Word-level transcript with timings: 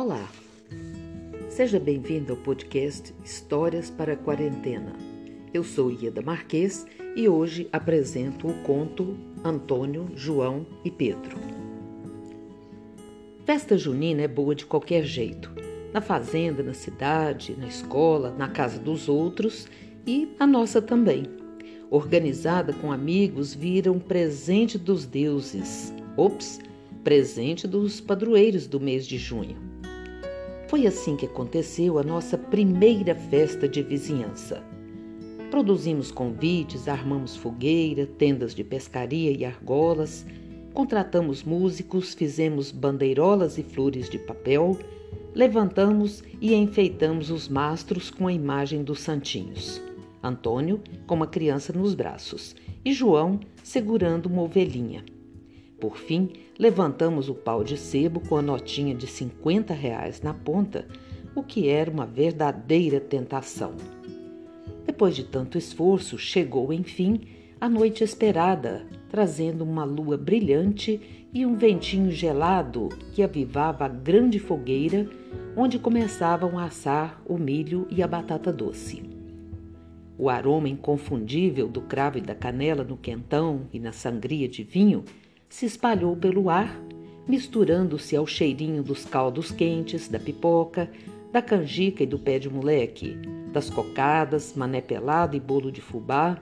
Olá, 0.00 0.30
seja 1.50 1.80
bem-vindo 1.80 2.32
ao 2.32 2.38
podcast 2.38 3.12
Histórias 3.24 3.90
para 3.90 4.12
a 4.12 4.16
Quarentena. 4.16 4.92
Eu 5.52 5.64
sou 5.64 5.90
Ieda 5.90 6.22
Marques 6.22 6.86
e 7.16 7.28
hoje 7.28 7.68
apresento 7.72 8.46
o 8.46 8.54
conto 8.62 9.18
Antônio, 9.42 10.08
João 10.14 10.64
e 10.84 10.90
Pedro. 10.92 11.36
Festa 13.44 13.76
junina 13.76 14.22
é 14.22 14.28
boa 14.28 14.54
de 14.54 14.66
qualquer 14.66 15.02
jeito, 15.02 15.50
na 15.92 16.00
fazenda, 16.00 16.62
na 16.62 16.74
cidade, 16.74 17.56
na 17.58 17.66
escola, 17.66 18.30
na 18.38 18.46
casa 18.46 18.78
dos 18.78 19.08
outros 19.08 19.66
e 20.06 20.28
a 20.38 20.46
nossa 20.46 20.80
também. 20.80 21.24
Organizada 21.90 22.72
com 22.72 22.92
amigos, 22.92 23.52
vira 23.52 23.90
um 23.90 23.98
presente 23.98 24.78
dos 24.78 25.04
deuses. 25.04 25.92
Ops, 26.16 26.60
presente 27.02 27.66
dos 27.66 28.00
padroeiros 28.00 28.68
do 28.68 28.78
mês 28.78 29.04
de 29.04 29.18
junho. 29.18 29.67
Foi 30.68 30.86
assim 30.86 31.16
que 31.16 31.24
aconteceu 31.24 31.98
a 31.98 32.02
nossa 32.02 32.36
primeira 32.36 33.14
festa 33.14 33.66
de 33.66 33.82
vizinhança. 33.82 34.62
Produzimos 35.50 36.10
convites, 36.10 36.88
armamos 36.88 37.34
fogueira, 37.34 38.06
tendas 38.06 38.54
de 38.54 38.62
pescaria 38.62 39.30
e 39.32 39.46
argolas, 39.46 40.26
contratamos 40.74 41.42
músicos, 41.42 42.12
fizemos 42.12 42.70
bandeirolas 42.70 43.56
e 43.56 43.62
flores 43.62 44.10
de 44.10 44.18
papel, 44.18 44.78
levantamos 45.34 46.22
e 46.38 46.54
enfeitamos 46.54 47.30
os 47.30 47.48
mastros 47.48 48.10
com 48.10 48.26
a 48.26 48.32
imagem 48.32 48.84
dos 48.84 49.00
santinhos. 49.00 49.80
Antônio 50.22 50.82
com 51.06 51.14
uma 51.14 51.26
criança 51.26 51.72
nos 51.72 51.94
braços 51.94 52.54
e 52.84 52.92
João 52.92 53.40
segurando 53.64 54.26
uma 54.26 54.42
ovelhinha. 54.42 55.02
Por 55.80 55.96
fim, 55.96 56.30
levantamos 56.58 57.28
o 57.28 57.34
pau 57.34 57.62
de 57.62 57.76
sebo 57.76 58.20
com 58.20 58.36
a 58.36 58.42
notinha 58.42 58.94
de 58.94 59.06
50 59.06 59.72
reais 59.72 60.20
na 60.20 60.34
ponta, 60.34 60.86
o 61.34 61.42
que 61.42 61.68
era 61.68 61.90
uma 61.90 62.04
verdadeira 62.04 62.98
tentação. 62.98 63.74
Depois 64.84 65.14
de 65.14 65.22
tanto 65.22 65.56
esforço, 65.56 66.18
chegou, 66.18 66.72
enfim, 66.72 67.20
a 67.60 67.68
noite 67.68 68.02
esperada, 68.02 68.86
trazendo 69.08 69.62
uma 69.62 69.84
lua 69.84 70.16
brilhante 70.16 71.00
e 71.32 71.46
um 71.46 71.54
ventinho 71.54 72.10
gelado 72.10 72.88
que 73.12 73.22
avivava 73.22 73.84
a 73.84 73.88
grande 73.88 74.38
fogueira 74.38 75.08
onde 75.56 75.78
começavam 75.78 76.58
a 76.58 76.64
assar 76.64 77.22
o 77.26 77.36
milho 77.36 77.86
e 77.90 78.02
a 78.02 78.08
batata 78.08 78.52
doce. 78.52 79.02
O 80.16 80.28
aroma 80.28 80.68
inconfundível 80.68 81.68
do 81.68 81.82
cravo 81.82 82.18
e 82.18 82.20
da 82.20 82.34
canela 82.34 82.82
no 82.82 82.96
quentão 82.96 83.68
e 83.72 83.78
na 83.78 83.92
sangria 83.92 84.48
de 84.48 84.64
vinho 84.64 85.04
se 85.48 85.66
espalhou 85.66 86.16
pelo 86.16 86.50
ar, 86.50 86.78
misturando-se 87.26 88.14
ao 88.14 88.26
cheirinho 88.26 88.82
dos 88.82 89.04
caldos 89.04 89.50
quentes, 89.50 90.08
da 90.08 90.18
pipoca, 90.18 90.90
da 91.32 91.42
canjica 91.42 92.02
e 92.02 92.06
do 92.06 92.18
pé 92.18 92.38
de 92.38 92.48
moleque, 92.48 93.16
das 93.52 93.70
cocadas, 93.70 94.54
mané 94.54 94.80
pelado 94.80 95.36
e 95.36 95.40
bolo 95.40 95.72
de 95.72 95.80
fubá, 95.80 96.38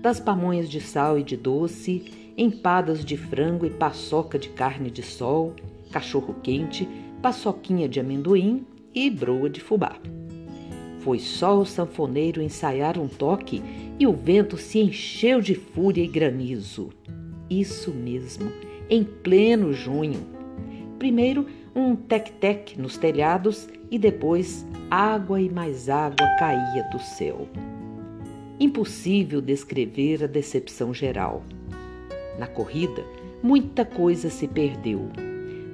das 0.00 0.18
pamonhas 0.18 0.68
de 0.68 0.80
sal 0.80 1.18
e 1.18 1.22
de 1.22 1.36
doce, 1.36 2.32
empadas 2.36 3.04
de 3.04 3.16
frango 3.16 3.66
e 3.66 3.70
paçoca 3.70 4.38
de 4.38 4.48
carne 4.50 4.90
de 4.90 5.02
sol, 5.02 5.54
cachorro 5.90 6.34
quente, 6.42 6.88
paçoquinha 7.20 7.88
de 7.88 8.00
amendoim 8.00 8.66
e 8.94 9.10
broa 9.10 9.50
de 9.50 9.60
fubá. 9.60 9.96
Foi 11.00 11.18
só 11.18 11.58
o 11.58 11.66
sanfoneiro 11.66 12.42
ensaiar 12.42 12.98
um 12.98 13.08
toque 13.08 13.62
e 13.98 14.06
o 14.06 14.12
vento 14.12 14.56
se 14.56 14.78
encheu 14.78 15.40
de 15.40 15.54
fúria 15.54 16.02
e 16.02 16.08
granizo. 16.08 16.90
Isso 17.50 17.92
mesmo, 17.92 18.52
em 18.88 19.02
pleno 19.02 19.72
junho. 19.72 20.20
Primeiro 21.00 21.46
um 21.74 21.96
tec-tec 21.96 22.80
nos 22.80 22.96
telhados 22.96 23.68
e 23.90 23.98
depois 23.98 24.64
água 24.88 25.40
e 25.40 25.50
mais 25.50 25.88
água 25.88 26.26
caía 26.38 26.84
do 26.92 27.00
céu. 27.00 27.48
Impossível 28.60 29.40
descrever 29.40 30.22
a 30.22 30.26
decepção 30.28 30.94
geral. 30.94 31.42
Na 32.38 32.46
corrida, 32.46 33.04
muita 33.42 33.84
coisa 33.84 34.30
se 34.30 34.46
perdeu. 34.46 35.08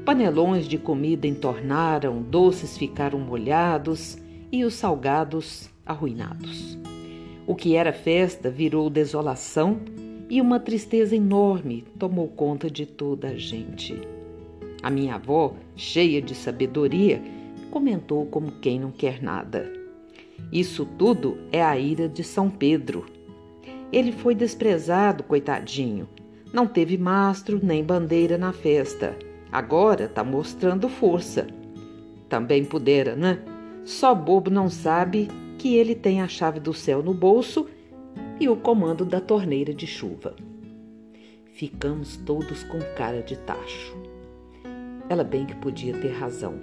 Panelões 0.05 0.67
de 0.67 0.79
comida 0.79 1.27
entornaram, 1.27 2.23
doces 2.23 2.79
ficaram 2.79 3.19
molhados 3.19 4.17
e 4.51 4.65
os 4.65 4.75
salgados 4.75 5.69
arruinados. 5.85 6.79
O 7.47 7.55
que 7.55 7.77
era 7.77 7.93
festa 7.93 8.49
virou 8.49 8.89
desolação 8.89 9.81
e 10.29 10.41
uma 10.41 10.59
tristeza 10.59 11.15
enorme 11.15 11.85
tomou 11.99 12.29
conta 12.29 12.71
de 12.71 12.85
toda 12.85 13.29
a 13.29 13.37
gente. 13.37 14.01
A 14.83 14.91
minha 14.91 15.15
avó, 15.15 15.55
cheia 15.75 16.21
de 16.21 16.35
sabedoria, 16.35 17.23
comentou 17.71 18.27
como 18.27 18.53
quem 18.53 18.81
não 18.81 18.91
quer 18.91 19.23
nada. 19.23 19.73
Isso 20.53 20.87
tudo 20.99 21.39
é 21.51 21.63
a 21.63 21.79
ira 21.79 22.09
de 22.09 22.23
São 22.23 22.51
Pedro. 22.51 23.07
Ele 23.93 24.13
foi 24.13 24.35
desprezado, 24.35 25.23
coitadinho. 25.23 26.09
Não 26.53 26.67
teve 26.67 26.97
mastro 26.97 27.61
nem 27.63 27.83
bandeira 27.83 28.37
na 28.37 28.53
festa. 28.53 29.17
Agora 29.51 30.05
está 30.05 30.23
mostrando 30.23 30.89
força. 30.89 31.47
Também 32.29 32.65
pudera, 32.65 33.15
né? 33.15 33.41
Só 33.85 34.15
bobo 34.15 34.51
não 34.51 34.69
sabe 34.69 35.29
que 35.59 35.77
ele 35.77 35.95
tem 35.95 36.21
a 36.21 36.29
chave 36.29 36.61
do 36.61 36.75
céu 36.75 37.03
no 37.03 37.15
bolso 37.15 37.67
e 38.39 38.49
o 38.49 38.57
comando 38.57 39.05
da 39.05 39.21
torneira 39.21 39.73
de 39.73 39.87
chuva. 39.87 40.37
Ficamos 41.53 42.19
todos 42.19 42.63
com 42.65 42.79
cara 42.95 43.23
de 43.23 43.37
tacho. 43.37 43.97
Ela 45.09 45.25
bem 45.25 45.47
que 45.47 45.55
podia 45.55 45.97
ter 45.99 46.13
razão. 46.13 46.61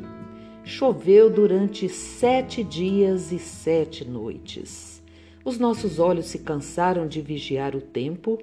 Choveu 0.63 1.29
durante 1.29 1.89
sete 1.89 2.63
dias 2.63 3.31
e 3.31 3.39
sete 3.39 4.05
noites. 4.05 5.01
Os 5.43 5.57
nossos 5.57 5.97
olhos 5.97 6.27
se 6.27 6.39
cansaram 6.39 7.07
de 7.07 7.21
vigiar 7.21 7.75
o 7.75 7.81
tempo 7.81 8.37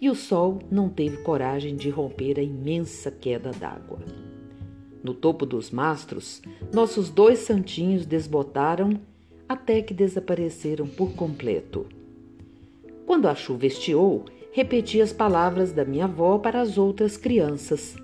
e 0.00 0.10
o 0.10 0.14
sol 0.14 0.58
não 0.70 0.88
teve 0.88 1.16
coragem 1.18 1.76
de 1.76 1.88
romper 1.88 2.38
a 2.38 2.42
imensa 2.42 3.10
queda 3.10 3.50
d'água. 3.50 4.00
No 5.02 5.14
topo 5.14 5.46
dos 5.46 5.70
mastros, 5.70 6.42
nossos 6.72 7.10
dois 7.10 7.40
santinhos 7.40 8.04
desbotaram 8.04 9.00
até 9.48 9.80
que 9.80 9.94
desapareceram 9.94 10.86
por 10.86 11.14
completo. 11.14 11.86
Quando 13.06 13.28
a 13.28 13.34
chuva 13.34 13.66
estiou, 13.66 14.24
repeti 14.52 15.00
as 15.00 15.12
palavras 15.12 15.72
da 15.72 15.84
minha 15.84 16.04
avó 16.04 16.38
para 16.38 16.60
as 16.60 16.78
outras 16.78 17.16
crianças. 17.16 17.96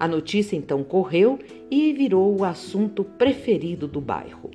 A 0.00 0.08
notícia 0.08 0.56
então 0.56 0.82
correu 0.82 1.38
e 1.70 1.92
virou 1.92 2.38
o 2.38 2.44
assunto 2.44 3.04
preferido 3.04 3.86
do 3.86 4.00
bairro. 4.00 4.50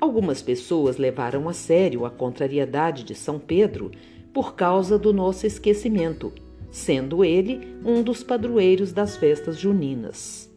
Algumas 0.00 0.42
pessoas 0.42 0.98
levaram 0.98 1.48
a 1.48 1.52
sério 1.52 2.04
a 2.04 2.10
contrariedade 2.10 3.02
de 3.04 3.14
São 3.14 3.38
Pedro 3.38 3.90
por 4.32 4.54
causa 4.54 4.98
do 4.98 5.12
nosso 5.12 5.46
esquecimento, 5.46 6.32
sendo 6.70 7.24
ele 7.24 7.76
um 7.84 8.02
dos 8.02 8.22
padroeiros 8.22 8.92
das 8.92 9.16
festas 9.16 9.58
juninas. 9.58 10.52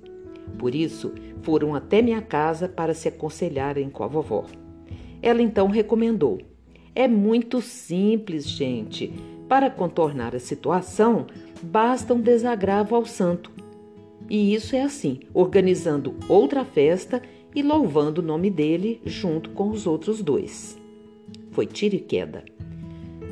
Por 0.57 0.75
isso, 0.75 1.13
foram 1.41 1.73
até 1.73 2.01
minha 2.01 2.21
casa 2.21 2.67
para 2.67 2.93
se 2.93 3.07
aconselharem 3.07 3.89
com 3.89 4.03
a 4.03 4.07
vovó. 4.07 4.45
Ela 5.21 5.41
então 5.41 5.67
recomendou: 5.67 6.39
é 6.99 7.07
muito 7.07 7.61
simples, 7.61 8.45
gente. 8.45 9.13
Para 9.47 9.69
contornar 9.69 10.35
a 10.35 10.39
situação, 10.39 11.27
basta 11.63 12.13
um 12.13 12.19
desagravo 12.19 12.93
ao 12.93 13.05
santo. 13.05 13.49
E 14.29 14.53
isso 14.53 14.75
é 14.75 14.81
assim, 14.81 15.21
organizando 15.33 16.13
outra 16.27 16.65
festa 16.65 17.21
e 17.55 17.63
louvando 17.63 18.19
o 18.19 18.23
nome 18.23 18.49
dele 18.49 19.01
junto 19.05 19.51
com 19.51 19.69
os 19.69 19.87
outros 19.87 20.21
dois. 20.21 20.77
Foi 21.51 21.65
tiro 21.65 21.95
e 21.95 21.99
queda. 21.99 22.43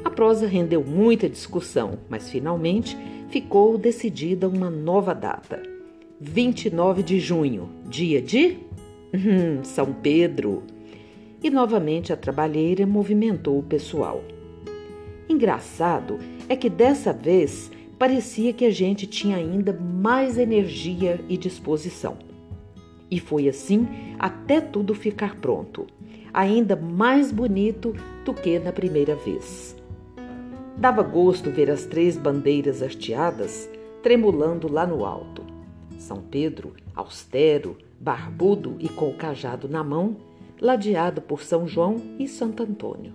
A 0.01 0.09
prosa 0.09 0.47
rendeu 0.47 0.81
muita 0.81 1.27
discussão, 1.27 1.99
mas 2.07 2.29
finalmente 2.29 2.97
ficou 3.27 3.77
decidida 3.77 4.47
uma 4.47 4.69
nova 4.69 5.13
data. 5.13 5.61
29 6.21 7.03
de 7.03 7.19
junho, 7.19 7.69
dia 7.85 8.21
de 8.21 8.59
hum, 9.13 9.59
São 9.61 9.91
Pedro 9.91 10.63
e 11.43 11.49
novamente 11.49 12.11
a 12.11 12.17
trabalheira 12.17 12.85
movimentou 12.85 13.59
o 13.59 13.63
pessoal. 13.63 14.23
Engraçado 15.29 16.19
é 16.47 16.55
que 16.55 16.69
dessa 16.69 17.11
vez 17.11 17.71
parecia 17.99 18.53
que 18.53 18.65
a 18.65 18.71
gente 18.71 19.05
tinha 19.05 19.37
ainda 19.37 19.73
mais 19.73 20.37
energia 20.37 21.19
e 21.27 21.37
disposição. 21.37 22.17
E 23.09 23.19
foi 23.19 23.47
assim 23.47 23.87
até 24.19 24.59
tudo 24.59 24.93
ficar 24.93 25.35
pronto, 25.35 25.87
ainda 26.33 26.75
mais 26.75 27.31
bonito 27.31 27.93
do 28.23 28.33
que 28.33 28.59
na 28.59 28.71
primeira 28.71 29.15
vez. 29.15 29.75
Dava 30.77 31.01
gosto 31.01 31.49
ver 31.49 31.71
as 31.71 31.85
três 31.85 32.17
bandeiras 32.17 32.83
hasteadas 32.83 33.69
tremulando 34.03 34.71
lá 34.71 34.85
no 34.85 35.05
alto. 35.05 35.43
São 35.97 36.21
Pedro, 36.21 36.73
austero, 36.95 37.77
barbudo 37.99 38.75
e 38.79 38.87
com 38.87 39.09
o 39.09 39.17
cajado 39.17 39.67
na 39.67 39.83
mão, 39.83 40.17
ladeado 40.59 41.21
por 41.21 41.43
São 41.43 41.67
João 41.67 41.97
e 42.17 42.27
Santo 42.27 42.63
Antônio. 42.63 43.13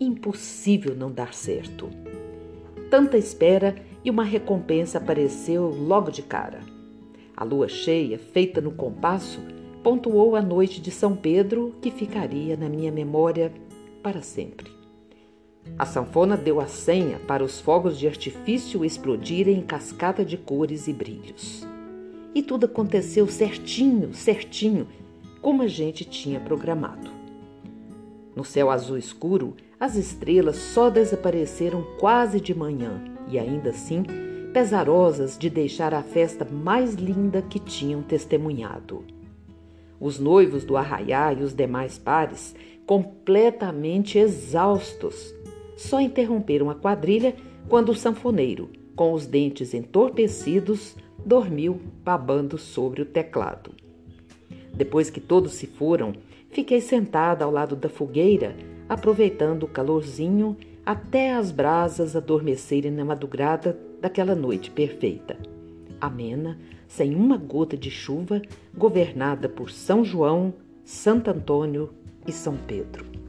Impossível 0.00 0.94
não 0.94 1.10
dar 1.10 1.34
certo. 1.34 1.88
Tanta 2.90 3.16
espera 3.16 3.76
e 4.04 4.10
uma 4.10 4.24
recompensa 4.24 4.98
apareceu 4.98 5.68
logo 5.68 6.10
de 6.10 6.22
cara. 6.22 6.60
A 7.36 7.44
lua 7.44 7.68
cheia, 7.68 8.18
feita 8.18 8.60
no 8.60 8.72
compasso, 8.72 9.40
pontuou 9.82 10.36
a 10.36 10.42
noite 10.42 10.80
de 10.80 10.90
São 10.90 11.16
Pedro 11.16 11.74
que 11.80 11.90
ficaria 11.90 12.56
na 12.56 12.68
minha 12.68 12.92
memória 12.92 13.52
para 14.02 14.22
sempre. 14.22 14.70
A 15.78 15.86
sanfona 15.86 16.36
deu 16.36 16.60
a 16.60 16.66
senha 16.66 17.18
para 17.20 17.44
os 17.44 17.60
fogos 17.60 17.98
de 17.98 18.06
artifício 18.06 18.84
explodirem 18.84 19.58
em 19.58 19.62
cascata 19.62 20.24
de 20.24 20.36
cores 20.36 20.88
e 20.88 20.92
brilhos. 20.92 21.66
E 22.34 22.42
tudo 22.42 22.66
aconteceu 22.66 23.26
certinho, 23.28 24.12
certinho, 24.12 24.86
como 25.42 25.62
a 25.62 25.66
gente 25.66 26.04
tinha 26.04 26.38
programado. 26.38 27.10
No 28.34 28.44
céu 28.44 28.70
azul 28.70 28.96
escuro, 28.96 29.54
as 29.78 29.96
estrelas 29.96 30.56
só 30.56 30.88
desapareceram 30.88 31.84
quase 31.98 32.40
de 32.40 32.54
manhã 32.54 33.02
e 33.28 33.38
ainda 33.38 33.70
assim 33.70 34.04
pesarosas 34.52 35.36
de 35.36 35.50
deixar 35.50 35.92
a 35.92 36.02
festa 36.02 36.46
mais 36.50 36.94
linda 36.94 37.42
que 37.42 37.58
tinham 37.58 38.02
testemunhado. 38.02 39.04
Os 39.98 40.18
noivos 40.18 40.64
do 40.64 40.76
arraiá 40.76 41.32
e 41.32 41.42
os 41.42 41.54
demais 41.54 41.98
pares, 41.98 42.54
completamente 42.86 44.18
exaustos, 44.18 45.34
só 45.76 46.00
interromperam 46.00 46.70
a 46.70 46.74
quadrilha 46.74 47.34
quando 47.68 47.90
o 47.90 47.94
sanfoneiro, 47.94 48.70
com 48.94 49.12
os 49.12 49.26
dentes 49.26 49.74
entorpecidos, 49.74 50.96
dormiu 51.24 51.80
babando 52.04 52.58
sobre 52.58 53.02
o 53.02 53.06
teclado. 53.06 53.81
Depois 54.74 55.10
que 55.10 55.20
todos 55.20 55.54
se 55.54 55.66
foram, 55.66 56.12
fiquei 56.50 56.80
sentada 56.80 57.44
ao 57.44 57.50
lado 57.50 57.76
da 57.76 57.88
fogueira, 57.88 58.56
aproveitando 58.88 59.64
o 59.64 59.68
calorzinho 59.68 60.56
até 60.84 61.34
as 61.34 61.50
brasas 61.50 62.16
adormecerem 62.16 62.90
na 62.90 63.04
madrugada 63.04 63.78
daquela 64.00 64.34
noite 64.34 64.70
perfeita. 64.70 65.36
Amena, 66.00 66.58
sem 66.88 67.14
uma 67.14 67.36
gota 67.36 67.76
de 67.76 67.90
chuva, 67.90 68.42
governada 68.76 69.48
por 69.48 69.70
São 69.70 70.04
João, 70.04 70.52
Santo 70.84 71.30
Antônio 71.30 71.90
e 72.26 72.32
São 72.32 72.56
Pedro. 72.56 73.21